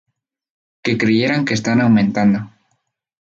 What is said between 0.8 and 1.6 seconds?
que creyeran que